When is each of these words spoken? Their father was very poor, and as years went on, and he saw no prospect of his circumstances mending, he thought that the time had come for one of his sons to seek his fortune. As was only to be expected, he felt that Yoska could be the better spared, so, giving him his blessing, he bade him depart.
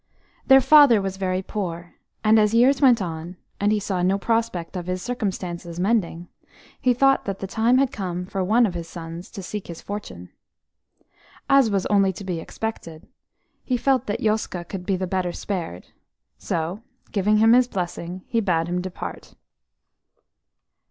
Their 0.47 0.61
father 0.61 0.99
was 0.99 1.17
very 1.17 1.43
poor, 1.43 1.93
and 2.23 2.39
as 2.39 2.55
years 2.55 2.81
went 2.81 3.03
on, 3.03 3.37
and 3.59 3.71
he 3.71 3.79
saw 3.79 4.01
no 4.01 4.17
prospect 4.17 4.75
of 4.75 4.87
his 4.87 4.99
circumstances 4.99 5.79
mending, 5.79 6.27
he 6.79 6.91
thought 6.91 7.25
that 7.25 7.37
the 7.37 7.45
time 7.45 7.77
had 7.77 7.91
come 7.91 8.25
for 8.25 8.43
one 8.43 8.65
of 8.65 8.73
his 8.73 8.87
sons 8.89 9.29
to 9.29 9.43
seek 9.43 9.67
his 9.67 9.79
fortune. 9.79 10.31
As 11.47 11.69
was 11.69 11.85
only 11.85 12.11
to 12.13 12.23
be 12.23 12.39
expected, 12.39 13.07
he 13.63 13.77
felt 13.77 14.07
that 14.07 14.21
Yoska 14.21 14.67
could 14.67 14.87
be 14.87 14.95
the 14.95 15.05
better 15.05 15.31
spared, 15.31 15.85
so, 16.35 16.81
giving 17.11 17.37
him 17.37 17.53
his 17.53 17.67
blessing, 17.67 18.23
he 18.25 18.39
bade 18.41 18.65
him 18.67 18.81
depart. 18.81 19.35